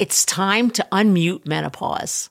[0.00, 2.30] It's time to unmute menopause.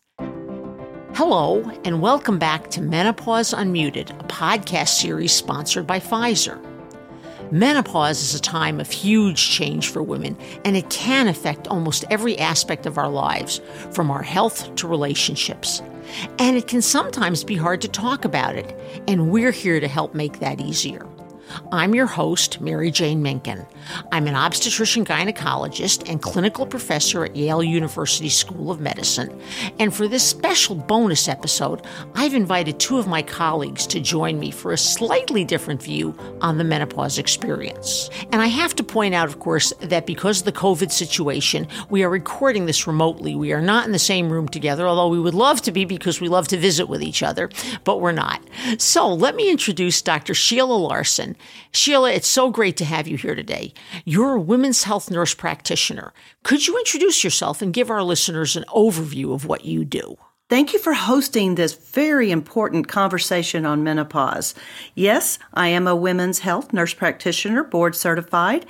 [1.14, 6.60] Hello, and welcome back to Menopause Unmuted, a podcast series sponsored by Pfizer.
[7.52, 10.36] Menopause is a time of huge change for women,
[10.66, 13.62] and it can affect almost every aspect of our lives,
[13.92, 15.84] from our health to relationships.
[16.40, 18.76] And it can sometimes be hard to talk about it,
[19.08, 21.06] and we're here to help make that easier.
[21.72, 23.68] I'm your host, Mary Jane Minkin.
[24.12, 29.40] I'm an obstetrician gynecologist and clinical professor at Yale University School of Medicine.
[29.80, 31.86] And for this special bonus episode,
[32.16, 36.58] I've invited two of my colleagues to join me for a slightly different view on
[36.58, 38.10] the menopause experience.
[38.32, 42.04] And I have to point out, of course, that because of the COVID situation, we
[42.04, 43.36] are recording this remotely.
[43.36, 46.22] We are not in the same room together, although we would love to be because
[46.22, 47.50] we love to visit with each other,
[47.84, 48.42] but we're not.
[48.78, 50.34] So let me introduce Dr.
[50.34, 51.36] Shelagh Larson.
[51.72, 53.74] Shelagh, it's so great to have you here today.
[54.06, 56.14] You're a women's health nurse practitioner.
[56.44, 60.18] Could you introduce yourself and give our listeners an overview of what you do?
[60.50, 64.56] Thank you for hosting this very important conversation on menopause.
[64.96, 68.66] Yes, I am a women's health nurse practitioner, board certified.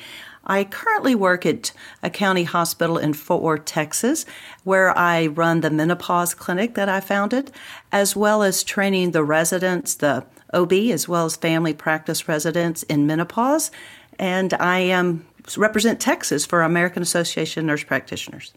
[0.45, 1.71] I currently work at
[2.03, 4.25] a county hospital in Fort Worth, Texas,
[4.63, 7.51] where I run the menopause clinic that I founded,
[7.91, 13.07] as well as training the residents, the OB, as well as family practice residents in
[13.07, 13.71] menopause.
[14.17, 15.25] And I um,
[15.57, 18.53] represent Texas for American Association of Nurse Practitioners.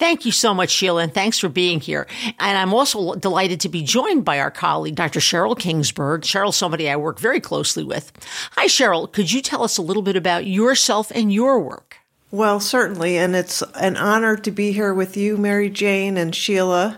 [0.00, 2.06] Thank you so much, Shelagh, and thanks for being here.
[2.38, 5.20] And I'm also delighted to be joined by our colleague, Dr.
[5.20, 6.22] Sheryl Kingsberg.
[6.22, 8.10] Sheryl, somebody I work very closely with.
[8.52, 9.12] Hi, Sheryl.
[9.12, 11.98] Could you tell us a little bit about yourself and your work?
[12.30, 13.18] Well, certainly.
[13.18, 16.96] And it's an honor to be here with you, Mary Jane and Shelagh.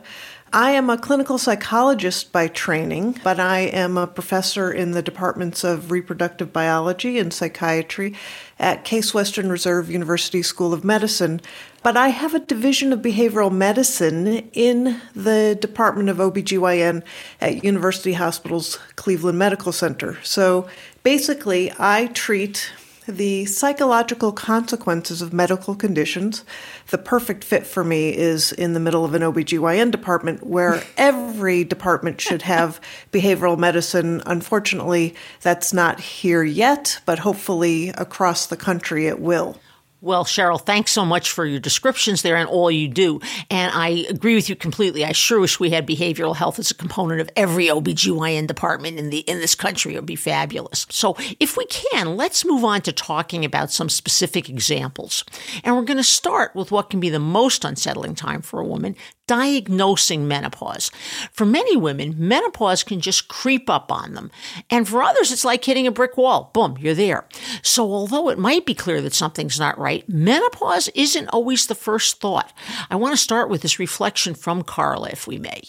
[0.55, 5.65] I am a clinical psychologist by training, but I am a professor in the departments
[5.65, 8.15] of reproductive biology and psychiatry
[8.59, 11.41] at Case Western Reserve University School of Medicine.
[11.83, 17.03] But I have a division of behavioral medicine in the Department of OBGYN
[17.41, 20.19] at University Hospitals Cleveland Medical Center.
[20.23, 20.69] So
[21.03, 22.71] basically, I treat
[23.07, 26.45] the psychological consequences of medical conditions.
[26.91, 31.65] The perfect fit for me is in the middle of an OBGYN department where every
[31.65, 32.81] department should have
[33.13, 34.23] behavioral medicine.
[34.27, 39.59] Unfortunately, that's not here yet, but hopefully across the country it will.
[40.03, 43.21] Well, Sheryl, thanks so much for your descriptions there and all you do.
[43.49, 45.05] And I agree with you completely.
[45.05, 49.11] I sure wish we had behavioral health as a component of every OBGYN department in
[49.11, 49.95] the in this country.
[49.95, 50.87] It would be fabulous.
[50.91, 55.25] So if we can, let's move on to talking about some specific examples.
[55.63, 58.67] And we're going to start with what can be the most unsettling time for a
[58.67, 58.97] woman,
[59.33, 60.91] diagnosing menopause.
[61.33, 64.31] For many women, menopause can just creep up on them.
[64.69, 66.51] And for others, it's like hitting a brick wall.
[66.53, 67.27] Boom, you're there.
[67.63, 72.21] So although it might be clear that something's not right, menopause isn't always the first
[72.21, 72.53] thought.
[72.91, 75.63] I want to start with this reflection from Carla, if we may.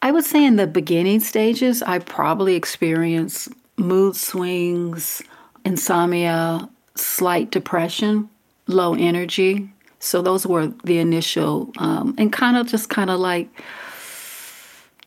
[0.00, 5.20] I would say in the beginning stages, I probably experience mood swings,
[5.64, 8.30] insomnia, slight depression,
[8.68, 9.68] low energy,
[10.00, 13.48] so those were the initial, um, and kind of just kind of like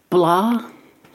[0.09, 0.69] blah.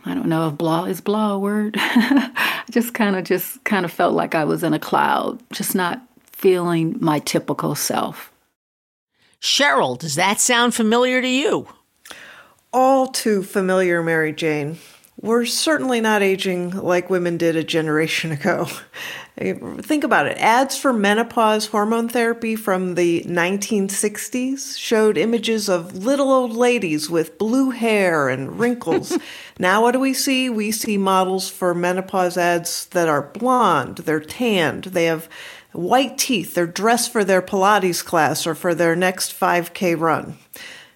[0.05, 1.77] I don't know if blah is blah a word.
[2.71, 6.03] just kind of just kind of felt like I was in a cloud, just not
[6.33, 8.33] feeling my typical self.
[9.41, 11.69] Sheryl, does that sound familiar to you?
[12.73, 14.79] All too familiar, Mary Jane.
[15.21, 18.67] We're certainly not aging like women did a generation ago.
[19.39, 20.37] Think about it.
[20.39, 27.39] Ads for menopause hormone therapy from the 1960s showed images of little old ladies with
[27.39, 29.17] blue hair and wrinkles.
[29.61, 30.51] now, what do we see?
[30.51, 35.29] We see models for menopause ads that are blonde, they're tanned, they have
[35.71, 40.37] white teeth, they're dressed for their Pilates class or for their next 5K run.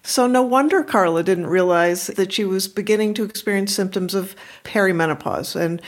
[0.05, 5.55] So, no wonder Carla didn't realize that she was beginning to experience symptoms of perimenopause.
[5.55, 5.81] And,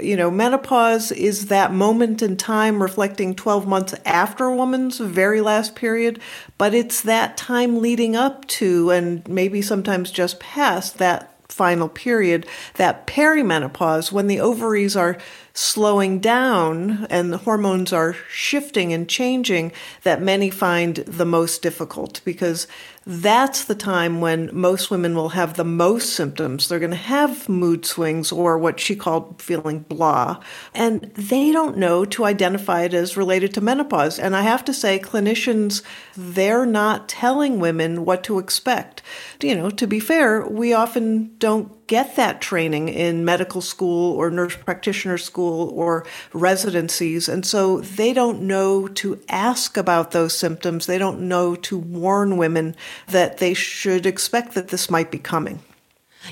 [0.00, 5.40] you know, menopause is that moment in time reflecting 12 months after a woman's very
[5.40, 6.20] last period,
[6.58, 12.46] but it's that time leading up to and maybe sometimes just past that final period,
[12.74, 15.16] that perimenopause, when the ovaries are
[15.54, 22.20] slowing down and the hormones are shifting and changing, that many find the most difficult
[22.24, 22.66] because
[23.08, 26.68] that's the time when most women will have the most symptoms.
[26.68, 30.42] They're going to have mood swings or what she called feeling blah.
[30.74, 34.18] And they don't know to identify it as related to menopause.
[34.18, 35.82] And I have to say, clinicians,
[36.16, 39.02] they're not telling women what to expect.
[39.40, 44.30] You know, to be fair, we often don't get that training in medical school or
[44.30, 47.28] nurse practitioner school or residencies.
[47.28, 50.86] And so they don't know to ask about those symptoms.
[50.86, 52.74] They don't know to warn women
[53.08, 55.60] that they should expect that this might be coming.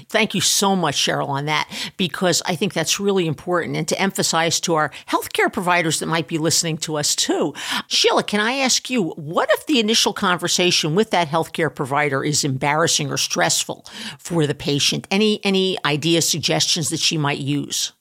[0.08, 3.76] Thank you so much, Sheryl, on that, because I think that's really important.
[3.76, 7.54] And to emphasize to our healthcare providers that might be listening to us too.
[7.88, 12.44] Shelagh, can I ask you, what if the initial conversation with that healthcare provider is
[12.44, 13.86] embarrassing or stressful
[14.18, 15.06] for the patient?
[15.10, 17.92] Any, any ideas, suggestions that she might use?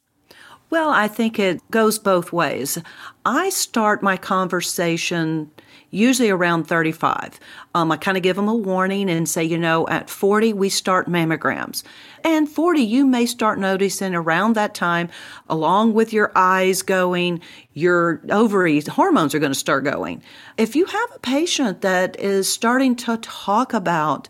[0.70, 2.80] Well, I think it goes both ways.
[3.26, 5.52] I start my conversation
[5.94, 7.40] usually around 35.
[7.76, 10.70] Um, I kind of give them a warning and say, you know, at 40, we
[10.70, 11.84] start mammograms.
[12.24, 15.10] And 40, you may start noticing around that time,
[15.48, 17.42] along with your eyes going,
[17.74, 20.24] your ovaries, hormones are going to start going.
[20.58, 24.30] If you have a patient that is starting to talk about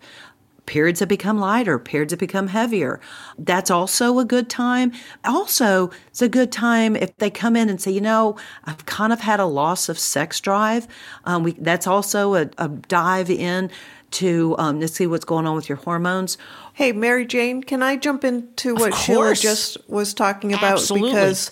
[0.65, 3.00] periods have become lighter, periods have become heavier.
[3.38, 4.92] That's also a good time.
[5.25, 9.12] Also, it's a good time if they come in and say, you know, I've kind
[9.12, 10.88] of had a loss of sex drive.
[11.25, 13.69] Um, we, that's also a, a dive in
[14.12, 16.38] to um, to see what's going on with your hormones.
[16.74, 20.74] Hey, Mary Jane, can I jump into what Shelagh just was talking about?
[20.74, 21.10] Absolutely.
[21.10, 21.51] Because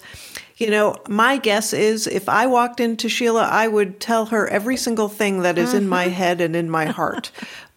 [0.57, 4.77] you know, my guess is if I walked into Shelagh, I would tell her every
[4.77, 7.31] single thing that is in my head and in my heart.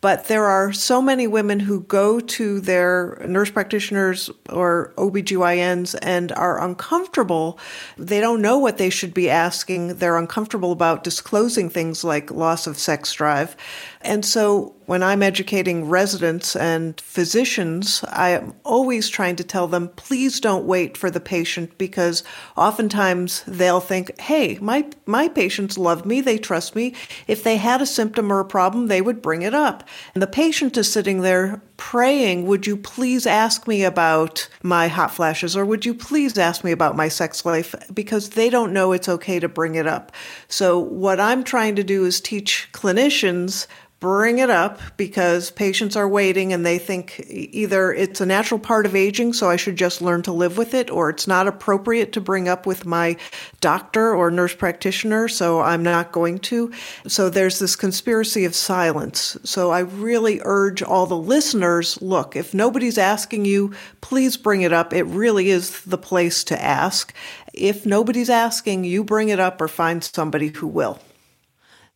[0.04, 6.30] But there are so many women who go to their nurse practitioners or OBGYNs and
[6.32, 7.58] are uncomfortable.
[7.96, 9.94] They don't know what they should be asking.
[9.94, 13.56] They're uncomfortable about disclosing things like loss of sex drive.
[14.04, 19.88] And so when I'm educating residents and physicians, I am always trying to tell them,
[19.96, 22.22] please don't wait for the patient because
[22.54, 26.94] oftentimes they'll think, hey, my, my patients love me, they trust me.
[27.26, 29.88] If they had a symptom or a problem, they would bring it up.
[30.14, 35.12] And the patient is sitting there praying, would you please ask me about my hot
[35.12, 37.74] flashes or would you please ask me about my sex life?
[37.92, 40.12] Because they don't know it's okay to bring it up.
[40.48, 43.66] So what I'm trying to do is teach clinicians
[44.04, 48.84] bring it up because patients are waiting and they think either it's a natural part
[48.84, 52.12] of aging, so I should just learn to live with it, or it's not appropriate
[52.12, 53.16] to bring up with my
[53.62, 56.70] doctor or nurse practitioner, so I'm not going to.
[57.06, 59.38] So there's this conspiracy of silence.
[59.42, 63.72] So I really urge all the listeners look, if nobody's asking you,
[64.02, 64.92] please bring it up.
[64.92, 67.14] It really is the place to ask.
[67.54, 71.00] If nobody's asking, you bring it up or find somebody who will.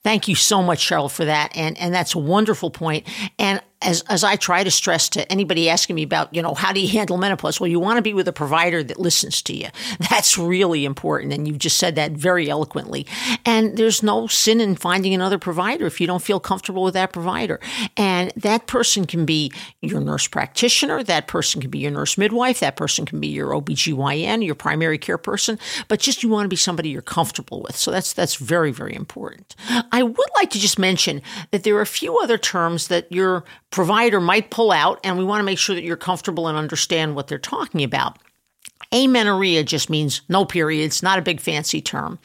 [0.05, 1.57] Thank you so much, Sheryl, for that.
[1.57, 3.07] And and that's a wonderful point.
[3.39, 6.73] And as, as I try to stress to anybody asking me about, you know, how
[6.73, 7.61] do you handle menopause?
[7.61, 9.69] Well, you want to be with a provider that listens to you.
[10.11, 11.33] That's really important.
[11.33, 13.07] And you've just said that very eloquently.
[13.45, 17.13] And there's no sin in finding another provider if you don't feel comfortable with that
[17.13, 17.61] provider.
[17.97, 21.05] And that person can be your nurse practitioner.
[21.05, 22.61] That person can be your nurse midwife.
[22.61, 25.59] That person can be your OBGYN, your primary care person.
[25.87, 27.77] But just you want to be somebody you're comfortable with.
[27.77, 29.55] So that's, that's very, very important.
[29.93, 31.23] I would like to just mention
[31.53, 35.25] that there are a few other terms that you're provider might pull out, and we
[35.25, 38.19] want to make sure that you're comfortable and understand what they're talking about.
[38.91, 42.19] Amenorrhea just means no periods, not a big fancy term.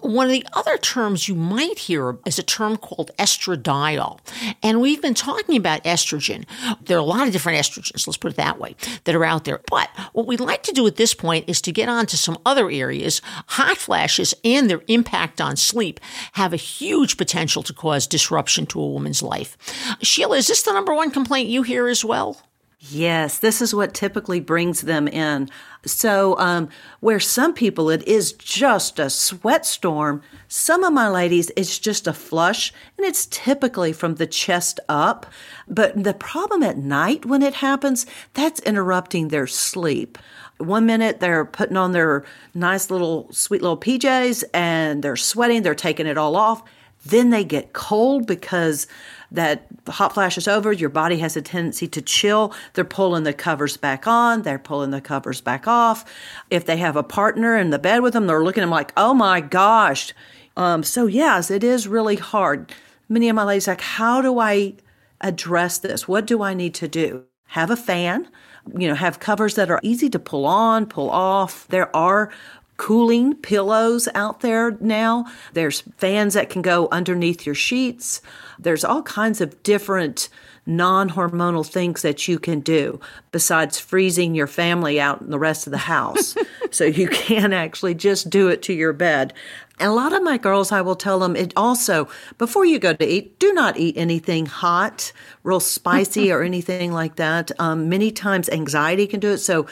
[0.00, 4.20] One of the other terms you might hear is a term called estradiol.
[4.62, 6.46] And we've been talking about estrogen.
[6.82, 9.44] There are a lot of different estrogens, let's put it that way, that are out
[9.44, 9.60] there.
[9.68, 12.38] But what we'd like to do at this point is to get on to some
[12.46, 13.20] other areas.
[13.48, 16.00] Hot flashes and their impact on sleep
[16.32, 19.58] have a huge potential to cause disruption to a woman's life.
[20.00, 22.40] Shelagh, is this the number one complaint you hear as well?
[22.78, 25.48] Yes, this is what typically brings them in.
[25.86, 26.68] So, um,
[27.00, 32.06] where some people it is just a sweat storm, some of my ladies it's just
[32.06, 35.24] a flush, and it's typically from the chest up.
[35.66, 38.04] But the problem at night when it happens,
[38.34, 40.18] that's interrupting their sleep.
[40.58, 45.74] One minute they're putting on their nice little sweet little PJs and they're sweating, they're
[45.74, 46.62] taking it all off.
[47.06, 48.86] Then they get cold because
[49.30, 52.54] that hot flash is over, your body has a tendency to chill.
[52.74, 56.04] They're pulling the covers back on, they're pulling the covers back off.
[56.50, 58.92] If they have a partner in the bed with them, they're looking at them like,
[58.96, 60.12] oh my gosh.
[60.56, 62.72] Um, so, yes, it is really hard.
[63.08, 64.74] Many of my ladies like, how do I
[65.20, 66.08] address this?
[66.08, 67.24] What do I need to do?
[67.48, 68.28] Have a fan,
[68.76, 71.68] you know, have covers that are easy to pull on, pull off.
[71.68, 72.30] There are
[72.76, 75.26] cooling pillows out there now.
[75.52, 78.22] There's fans that can go underneath your sheets.
[78.58, 80.28] There's all kinds of different
[80.66, 85.66] non hormonal things that you can do besides freezing your family out in the rest
[85.66, 86.34] of the house.
[86.70, 89.32] so you can actually just do it to your bed.
[89.78, 92.94] And a lot of my girls, I will tell them it also, before you go
[92.94, 95.12] to eat, do not eat anything hot,
[95.44, 97.52] real spicy, or anything like that.
[97.60, 99.38] Um, many times anxiety can do it.
[99.38, 99.66] So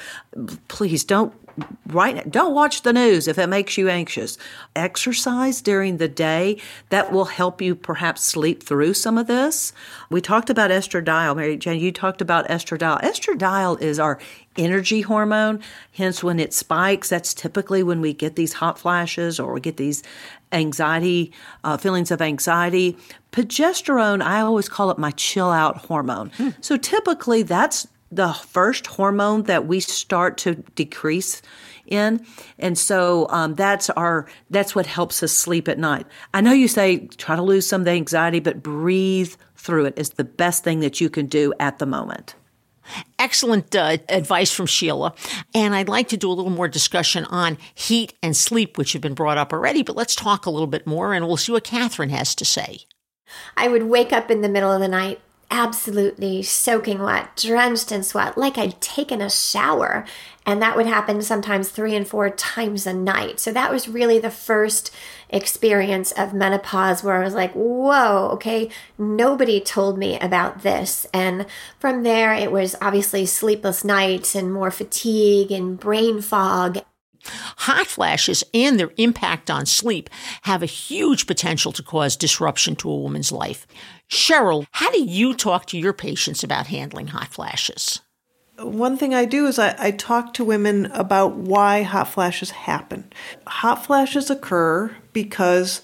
[0.69, 1.33] please don't
[1.87, 4.37] right now, don't watch the news if it makes you anxious.
[4.75, 9.73] Exercise during the day that will help you perhaps sleep through some of this.
[10.11, 11.37] We talked about estradiol.
[11.37, 13.01] Mary jane you talked about estradiol.
[13.03, 14.19] Estradiol is our
[14.57, 15.61] energy hormone.
[15.93, 19.77] Hence when it spikes that's typically when we get these hot flashes or we get
[19.77, 20.03] these
[20.53, 21.33] anxiety
[21.65, 22.97] uh, feelings of anxiety.
[23.33, 26.31] Progesterone i always call it my chill out hormone.
[26.37, 26.51] Hmm.
[26.61, 31.43] so typically that's the first hormone that we start to decrease
[31.87, 32.25] in
[32.59, 36.67] and so um, that's our that's what helps us sleep at night i know you
[36.69, 40.65] say try to lose some of the anxiety but breathe through it is the best
[40.65, 42.35] thing that you can do at the moment
[43.19, 45.15] Excellent uh, advice from Shelagh.
[45.55, 49.03] And I'd like to do a little more discussion on heat and sleep, which have
[49.03, 51.65] been brought up already, but let's talk a little bit more and we'll see what
[51.65, 52.81] Catherine has to say.
[53.57, 55.21] I would wake up in the middle of the night
[55.55, 60.05] absolutely soaking wet, drenched in sweat, like I'd taken a shower.
[60.45, 63.39] And that would happen sometimes three and four times a night.
[63.39, 64.95] So that was really the first
[65.31, 68.69] experience of menopause where I was like, whoa, okay,
[68.99, 71.07] nobody told me about this.
[71.15, 71.47] And
[71.79, 76.79] from there, it was obviously sleepless nights and more fatigue and brain fog.
[77.59, 80.11] Hot flashes and their impact on sleep
[80.43, 83.67] have a huge potential to cause disruption to a woman's life.
[84.11, 88.01] Sheryl, how do you talk to your patients about handling hot flashes?
[88.59, 93.13] One thing I do is I, I, talk to women about why hot flashes happen.
[93.49, 95.83] Hot flashes occur because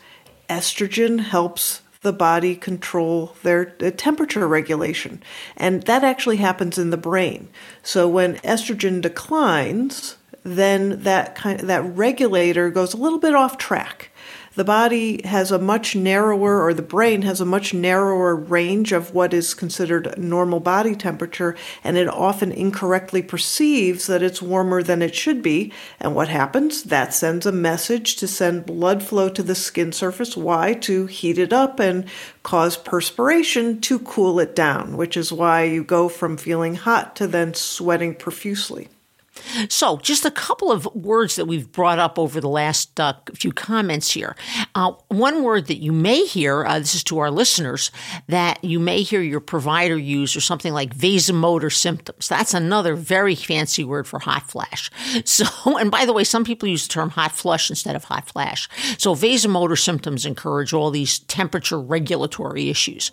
[0.49, 5.23] estrogen helps the body control their temperature regulation.
[5.57, 7.49] And that actually happens in the brain.
[7.83, 13.59] So when estrogen declines, then that kind of, that regulator goes a little bit off
[13.59, 14.11] track
[14.55, 19.15] the body has a much narrower, or the brain has a much narrower range of
[19.15, 25.03] what is considered normal body temperature, and it often incorrectly perceives that it's warmer than
[25.03, 25.73] it should be.
[26.01, 26.83] And what happens?
[26.83, 30.37] That sends a message to send blood flow to the skin surface.
[30.37, 30.75] Why?
[30.75, 32.07] To heat it up and
[32.43, 37.29] cause perspiration to cool it down, which is why you go from feeling hot to
[37.29, 38.89] then sweating profusely.
[39.69, 43.53] So, just a couple of words that we've brought up over the last uh, few
[43.53, 44.37] comments here.
[44.75, 47.91] Uh, one word that you may hear, uh, this is to our listeners,
[48.29, 52.29] that you may hear your provider use or something like vasomotor symptoms.
[52.29, 54.91] That's another very fancy word for hot flash.
[55.25, 55.45] So,
[55.79, 58.69] and by the way, some people use the term hot flush instead of hot flash.
[58.99, 63.13] So, vasomotor symptoms encourage all these temperature regulatory issues.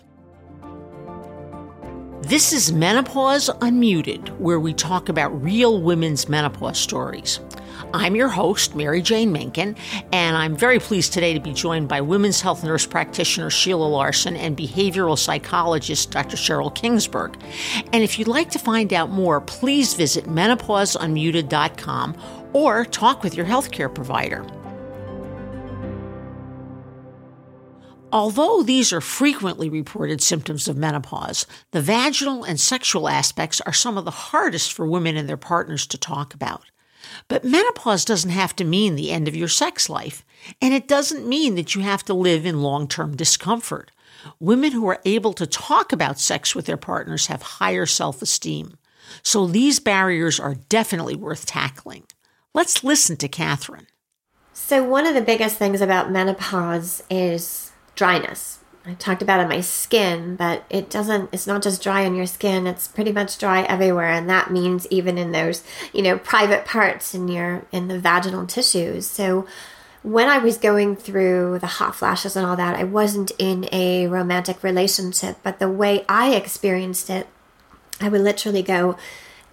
[2.22, 7.40] This is Menopause Unmuted, where we talk about real women's menopause stories.
[7.94, 9.78] I'm your host, Mary Jane Minkin,
[10.12, 14.36] and I'm very pleased today to be joined by women's health nurse practitioner Shelagh Larson
[14.36, 16.36] and behavioral psychologist Dr.
[16.36, 17.40] Sheryl Kingsberg.
[17.92, 22.16] And if you'd like to find out more, please visit menopauseunmuted.com
[22.52, 24.44] or talk with your healthcare provider.
[28.10, 33.98] Although these are frequently reported symptoms of menopause, the vaginal and sexual aspects are some
[33.98, 36.64] of the hardest for women and their partners to talk about.
[37.28, 40.24] But menopause doesn't have to mean the end of your sex life,
[40.60, 43.90] and it doesn't mean that you have to live in long term discomfort.
[44.40, 48.78] Women who are able to talk about sex with their partners have higher self esteem.
[49.22, 52.04] So these barriers are definitely worth tackling.
[52.54, 53.86] Let's listen to Catherine.
[54.52, 57.67] So, one of the biggest things about menopause is
[57.98, 58.60] dryness.
[58.86, 62.26] I talked about on my skin, but it doesn't, it's not just dry on your
[62.26, 64.08] skin, it's pretty much dry everywhere.
[64.08, 65.62] And that means even in those,
[65.92, 69.06] you know, private parts in your, in the vaginal tissues.
[69.06, 69.46] So
[70.02, 74.06] when I was going through the hot flashes and all that, I wasn't in a
[74.06, 77.26] romantic relationship, but the way I experienced it,
[78.00, 78.96] I would literally go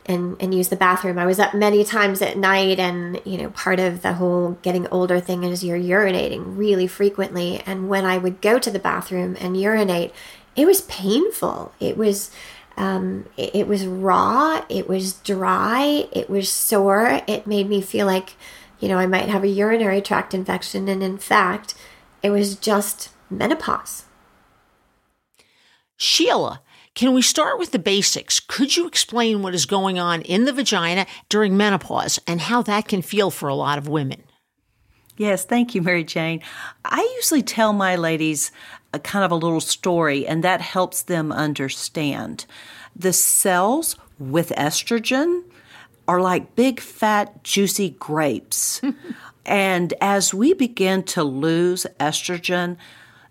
[0.05, 1.17] and, and use the bathroom.
[1.17, 4.87] I was up many times at night, and you know, part of the whole getting
[4.87, 7.61] older thing is you're urinating really frequently.
[7.65, 10.13] And when I would go to the bathroom and urinate,
[10.55, 11.73] it was painful.
[11.79, 12.31] It was
[12.77, 14.63] um, it, it was raw.
[14.69, 16.07] It was dry.
[16.11, 17.21] It was sore.
[17.27, 18.33] It made me feel like
[18.79, 21.73] you know I might have a urinary tract infection, and in fact,
[22.21, 24.03] it was just menopause.
[25.97, 26.59] Shelagh,
[26.95, 28.39] can we start with the basics?
[28.39, 32.87] Could you explain what is going on in the vagina during menopause and how that
[32.87, 34.23] can feel for a lot of women?
[35.17, 36.41] Yes, thank you, Mary Jane.
[36.83, 38.51] I usually tell my ladies
[38.93, 42.45] a kind of a little story, and that helps them understand.
[42.95, 45.43] The cells with estrogen
[46.07, 48.81] are like big, fat, juicy grapes.
[49.47, 52.77] And as we begin to lose estrogen,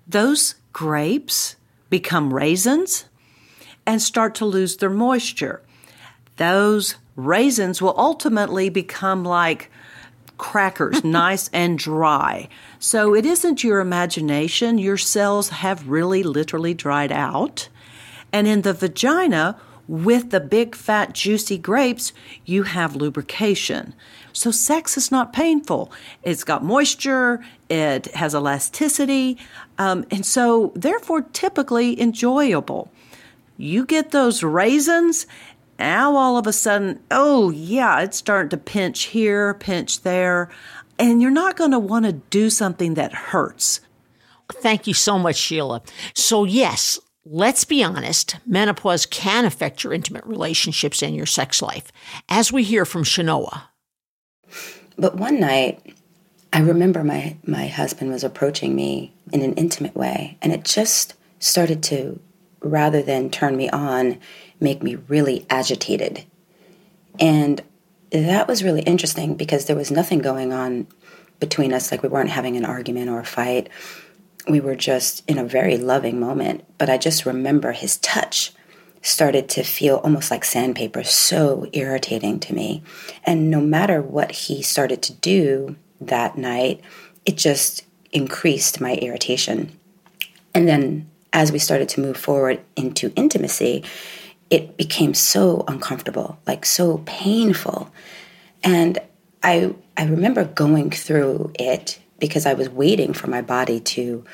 [0.07, 1.57] those grapes
[1.91, 3.07] become raisins
[3.87, 5.61] and start to lose their moisture.
[6.37, 9.71] Those raisins will ultimately become like
[10.39, 12.49] crackers, nice and dry.
[12.79, 14.79] So it isn't your imagination.
[14.79, 17.69] Your cells have really literally dried out.
[18.33, 22.13] And in the vagina, with the big, fat, juicy grapes,
[22.45, 23.95] you have lubrication.
[24.33, 25.93] So sex is not painful.
[26.23, 29.39] It's got moisture, it has elasticity,
[29.79, 32.91] um, and so therefore typically enjoyable.
[33.57, 35.27] You get those raisins,
[35.79, 40.51] now all of a sudden, oh yeah, it's starting to pinch here, pinch there,
[40.99, 43.81] and you're not going to want to do something that hurts.
[44.53, 45.83] Thank you so much, Shelagh.
[46.15, 51.91] So, yes, let's be honest, menopause can affect your intimate relationships and your sex life,
[52.29, 53.63] as we hear from Shanoa.
[54.97, 55.95] But one night,
[56.53, 61.15] I remember my, my husband was approaching me in an intimate way, and it just
[61.41, 62.21] started to,
[62.65, 64.19] rather than turn me on,
[64.61, 66.25] make me really agitated.
[67.21, 67.63] And
[68.11, 70.87] that was really interesting because there was nothing going on
[71.41, 73.69] between us, like we weren't having an argument or a fight.
[74.49, 76.65] We were just in a very loving moment.
[76.79, 78.53] But I just remember his touch
[79.03, 82.83] started to feel almost like sandpaper, so irritating to me.
[83.25, 86.81] And no matter what he started to do that night,
[87.27, 89.79] it just increased my irritation.
[90.55, 93.85] And then as we started to move forward into intimacy,
[94.49, 97.91] it became so uncomfortable, like so painful.
[98.63, 98.99] And
[99.43, 104.25] I I remember going through it because I was waiting for my body to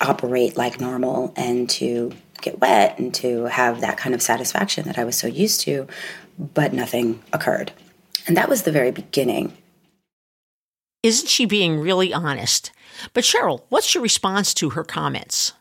[0.00, 4.98] operate like normal and to get wet and to have that kind of satisfaction that
[4.98, 5.86] I was so used to,
[6.38, 7.72] but nothing occurred.
[8.26, 9.56] And that was the very beginning.
[11.02, 12.72] Isn't she being really honest?
[13.12, 15.52] But Sheryl, what's your response to her comments?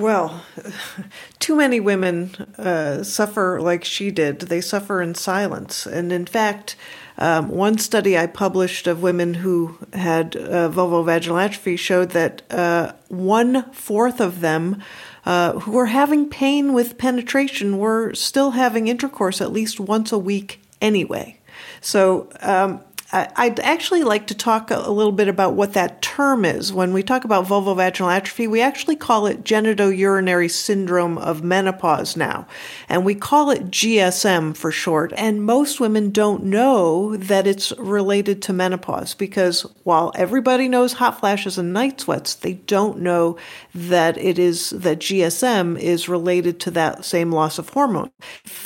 [0.00, 0.42] Well,
[1.40, 4.40] too many women uh, suffer like she did.
[4.40, 5.86] They suffer in silence.
[5.86, 6.74] And in fact,
[7.18, 12.92] um, one study I published of women who had uh, vulvovaginal atrophy showed that uh,
[13.08, 14.82] one fourth of them
[15.26, 20.18] uh, who were having pain with penetration were still having intercourse at least once a
[20.18, 21.38] week anyway.
[21.82, 22.80] So um,
[23.12, 26.72] I'd actually like to talk a little bit about what that term is.
[26.72, 32.46] When we talk about vulvovaginal atrophy, we actually call it genitourinary syndrome of menopause now.
[32.88, 35.12] And we call it GSM for short.
[35.16, 41.18] And most women don't know that it's related to menopause because while everybody knows hot
[41.18, 43.36] flashes and night sweats, they don't know
[43.74, 48.12] that it is that GSM is related to that same loss of hormone.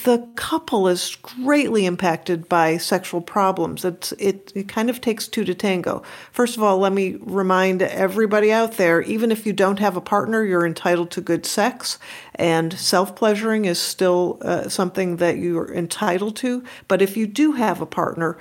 [0.05, 3.87] The couple is greatly impacted by sexual problems.
[3.87, 6.03] It's, it it, it kind of takes two to tango.
[6.33, 10.01] First of all, let me remind everybody out there even if you don't have a
[10.01, 11.99] partner, you're entitled to good sex,
[12.35, 16.65] and self pleasuring is still uh, something that you're entitled to.
[16.89, 18.37] But if you do have a partner,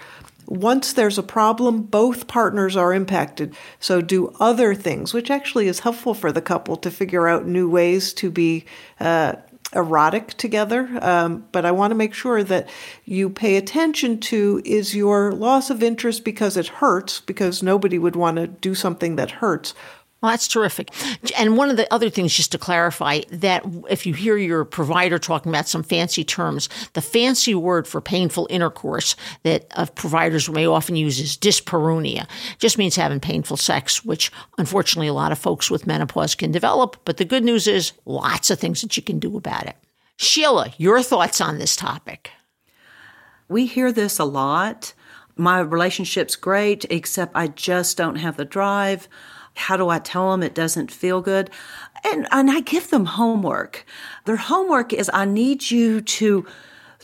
[0.46, 3.56] once there's a problem, both partners are impacted.
[3.80, 7.70] So do other things, which actually is helpful for the couple to figure out new
[7.70, 8.66] ways to be
[9.00, 9.36] uh,
[9.76, 12.70] erotic together, um, but I want to make sure that
[13.06, 18.16] you pay attention to is your loss of interest because it hurts, because nobody would
[18.16, 19.74] want to do something that hurts,
[20.24, 20.90] well, that's terrific.
[21.38, 25.20] And one of the other things, just to clarify, that if you hear your provider
[25.20, 30.66] talking about some fancy terms, the fancy word for painful intercourse that uh, providers may
[30.66, 32.26] often use is dyspareunia.
[32.58, 36.96] Just means having painful sex, which unfortunately a lot of folks with menopause can develop.
[37.04, 39.76] But the good news is lots of things that you can do about it.
[40.16, 42.32] Shelagh, your thoughts on this topic?
[43.50, 44.94] We hear this a lot.
[45.36, 49.10] My relationship's great, except I just don't have the drive.
[49.56, 51.50] How do I tell them it doesn't feel good?
[52.04, 53.86] And, and I give them homework.
[54.26, 56.46] Their homework is I need you to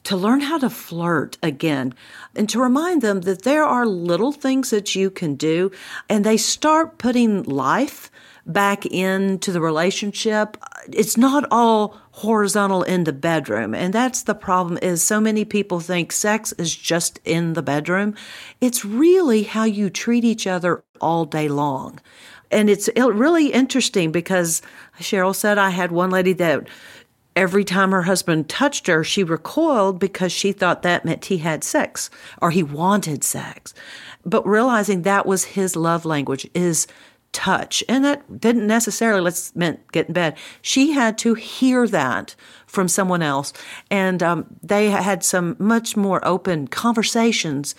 [0.04, 1.94] to learn how to flirt again
[2.34, 5.70] and to remind them that there are little things that you can do
[6.08, 8.10] and they start putting life
[8.46, 10.58] back into the relationship.
[10.92, 13.76] It's not all horizontal in the bedroom.
[13.76, 18.16] And that's the problem is so many people think sex is just in the bedroom.
[18.60, 22.00] It's really how you treat each other all day long.
[22.52, 24.62] And it's really interesting because
[25.00, 26.68] Sheryl said I had one lady that
[27.36, 31.64] every time her husband touched her, she recoiled because she thought that meant he had
[31.64, 32.10] sex
[32.42, 33.74] or he wanted sex.
[34.26, 36.88] But realizing that was his love language is
[37.32, 37.84] touch.
[37.88, 40.38] And that didn't necessarily let's meant get in bed.
[40.62, 42.36] She had to hear that
[42.66, 43.54] from someone else.
[43.92, 47.76] And um, they had some much more open conversations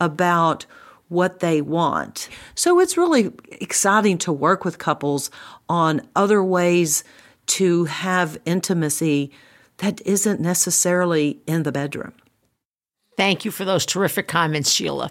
[0.00, 0.66] about
[1.10, 2.28] what they want.
[2.54, 5.30] So it's really exciting to work with couples
[5.68, 7.04] on other ways
[7.46, 9.32] to have intimacy
[9.78, 12.12] that isn't necessarily in the bedroom.
[13.16, 15.10] Thank you for those terrific comments, Shelagh.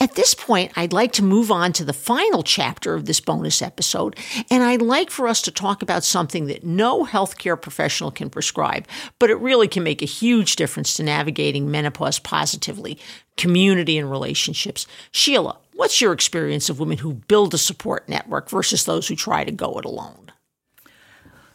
[0.00, 3.62] At this point, I'd like to move on to the final chapter of this bonus
[3.62, 4.16] episode,
[4.50, 8.86] and I'd like for us to talk about something that no healthcare professional can prescribe,
[9.18, 12.98] but it really can make a huge difference to navigating menopause positively
[13.36, 14.86] community and relationships.
[15.10, 19.44] Shelagh, what's your experience of women who build a support network versus those who try
[19.44, 20.32] to go it alone?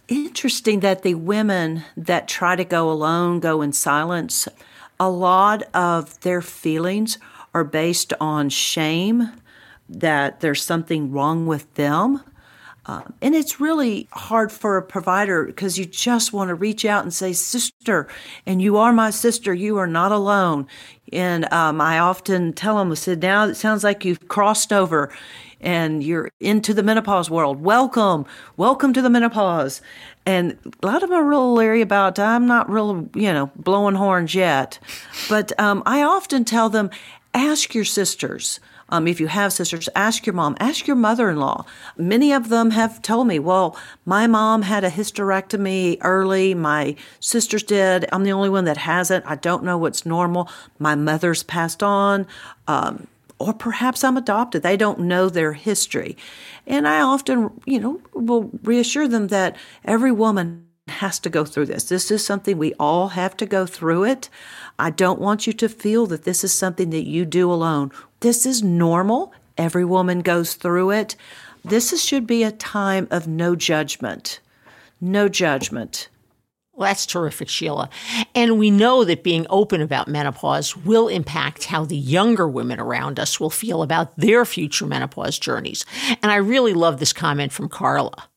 [0.08, 4.48] Interesting that the women that try to go alone go in silence.
[5.00, 7.17] A lot of their feelings
[7.54, 9.32] are based on shame
[9.89, 12.22] that there's something wrong with them.
[12.86, 17.04] Uh, and it's really hard for a provider because you just want to reach out
[17.04, 18.08] and say, Sister,
[18.46, 20.67] and you are my sister, you are not alone.
[21.12, 25.12] And um, I often tell them, I said, Now it sounds like you've crossed over
[25.60, 27.62] and you're into the menopause world.
[27.62, 28.26] Welcome,
[28.58, 29.82] welcome to the menopause.
[30.26, 33.95] And a lot of them are real leery about, I'm not real, you know, blowing
[33.95, 34.80] horns yet.
[35.30, 36.89] But um, I often tell them,
[37.34, 38.60] ask your sisters.
[38.91, 41.65] Um, if you have sisters, ask your mom, ask your mother in law.
[41.97, 46.54] Many of them have told me, well, my mom had a hysterectomy early.
[46.54, 48.06] My sisters did.
[48.12, 49.25] I'm the only one that hasn't.
[49.25, 50.49] I don't know what's normal.
[50.77, 52.27] My mother's passed on.
[52.67, 53.08] Um,
[53.39, 54.62] or perhaps I'm adopted.
[54.62, 56.15] They don't know their history.
[56.67, 61.65] And I often, you know, will reassure them that every woman has to go through
[61.65, 61.86] this.
[61.86, 64.30] This is something we all have to go through it.
[64.77, 67.91] I don't want you to feel that this is something that you do alone.
[68.21, 69.34] This is normal.
[69.57, 71.15] Every woman goes through it.
[71.63, 74.39] This is, should be a time of no judgment.
[74.99, 76.07] No judgment.
[76.73, 77.89] Well, that's terrific, Shelagh.
[78.34, 83.19] And we know that being open about menopause will impact how the younger women around
[83.19, 85.86] us will feel about their future menopause journeys.
[86.23, 88.29] And I really love this comment from Carla.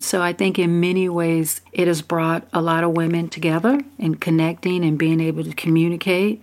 [0.00, 4.20] So I think in many ways it has brought a lot of women together and
[4.20, 6.42] connecting and being able to communicate.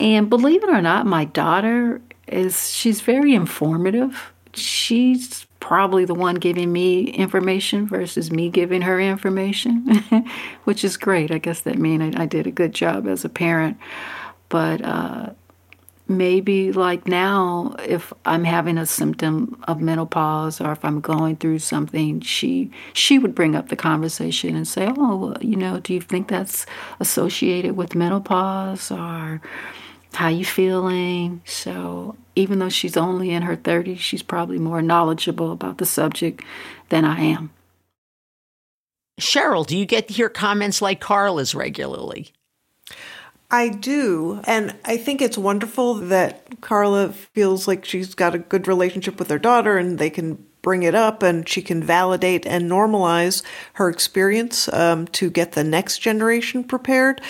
[0.00, 2.00] And believe it or not, my daughter
[2.32, 4.32] is she's very informative.
[4.54, 10.02] She's probably the one giving me information versus me giving her information,
[10.64, 11.30] which is great.
[11.30, 13.76] I guess that means I, I, did a good job as a parent.
[14.48, 15.30] But uh,
[16.10, 21.60] maybe like now if i'm having a symptom of menopause or if i'm going through
[21.60, 26.00] something she she would bring up the conversation and say oh you know do you
[26.00, 26.66] think that's
[26.98, 29.40] associated with menopause or
[30.14, 31.42] how you feeling.
[31.44, 36.42] So even though she's only in her 30s she's probably more knowledgeable about the subject
[36.88, 37.50] than i am.
[39.20, 42.32] Sheryl do you get to hear comments like carla's regularly?
[43.50, 44.40] I do.
[44.44, 49.28] And I think it's wonderful that Carla feels like she's got a good relationship with
[49.28, 53.42] her daughter and they can bring it up and she can validate and normalize
[53.74, 57.20] her experience um, to get the next generation prepared.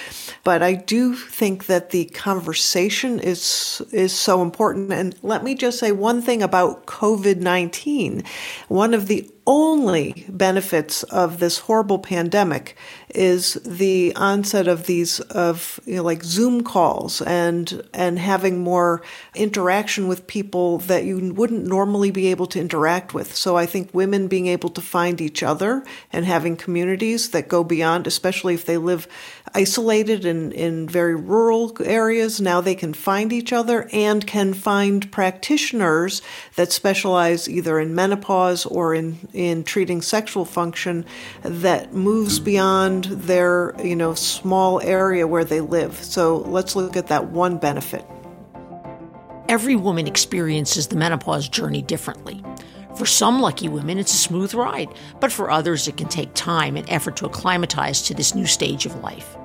[0.45, 4.93] But I do think that the conversation is is so important.
[4.93, 8.25] And let me just say one thing about COVID nineteen.
[8.69, 12.77] One of the only benefits of this horrible pandemic
[13.09, 19.03] is the onset of these of you know, like Zoom calls and and having more
[19.35, 23.35] interaction with people that you wouldn't normally be able to interact with.
[23.35, 27.65] So I think women being able to find each other and having communities that go
[27.65, 29.09] beyond, especially if they live
[29.55, 32.41] isolated in, in very rural areas.
[32.41, 36.23] Now they can find each other and can find practitioners
[36.57, 41.05] that specialize either in menopause or in, in treating sexual function
[41.43, 45.95] that moves beyond their, you know, small area where they live.
[45.97, 48.05] So let's look at that one benefit.
[49.49, 52.43] Every woman experiences the menopause journey differently.
[53.01, 56.77] For some lucky women, it's a smooth ride, but for others, it can take time
[56.77, 59.39] and effort to acclimatize to this new stage of life.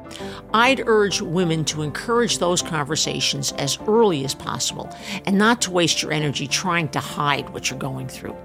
[0.53, 4.93] I'd urge women to encourage those conversations as early as possible
[5.25, 8.35] and not to waste your energy trying to hide what you're going through.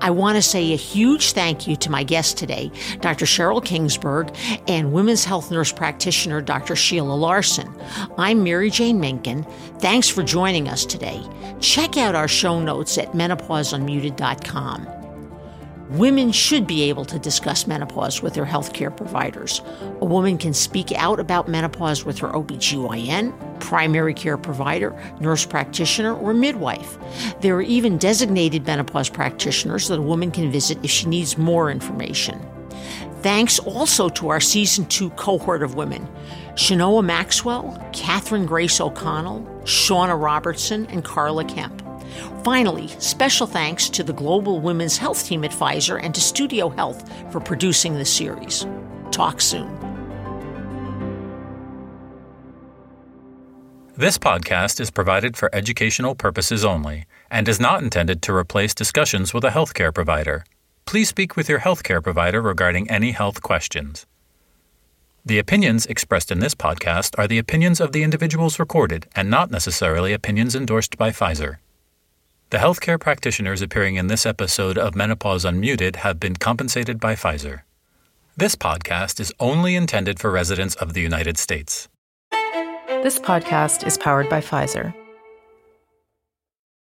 [0.00, 3.24] I want to say a huge thank you to my guest today, Dr.
[3.24, 4.34] Sheryl Kingsberg,
[4.68, 6.76] and women's health nurse practitioner Dr.
[6.76, 7.74] Shelagh Larson.
[8.18, 9.48] I'm Mary Jane Minkin.
[9.80, 11.22] Thanks for joining us today.
[11.60, 14.95] Check out our show notes at menopauseunmuted.com.
[15.90, 19.62] Women should be able to discuss menopause with their healthcare providers.
[20.00, 26.16] A woman can speak out about menopause with her OBGYN, primary care provider, nurse practitioner,
[26.16, 26.98] or midwife.
[27.40, 31.70] There are even designated menopause practitioners that a woman can visit if she needs more
[31.70, 32.44] information.
[33.22, 36.08] Thanks also to our season two cohort of women
[36.54, 41.85] Shanoa Maxwell, Catherine Grace O'Connell, Shauna Robertson, and Carla Kemp.
[42.44, 47.10] Finally, special thanks to the Global Women's Health Team at Pfizer and to Studio Health
[47.32, 48.66] for producing this series.
[49.10, 49.68] Talk soon.
[53.98, 59.32] This podcast is provided for educational purposes only and is not intended to replace discussions
[59.32, 60.44] with a healthcare provider.
[60.84, 64.06] Please speak with your healthcare provider regarding any health questions.
[65.24, 69.50] The opinions expressed in this podcast are the opinions of the individuals recorded and not
[69.50, 71.56] necessarily opinions endorsed by Pfizer.
[72.50, 77.62] The healthcare practitioners appearing in this episode of Menopause Unmuted have been compensated by Pfizer.
[78.36, 81.88] This podcast is only intended for residents of the United States.
[82.86, 84.94] This podcast is powered by Pfizer.